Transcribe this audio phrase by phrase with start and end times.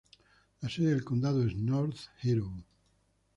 [0.63, 2.51] La sede del condado es North Hero.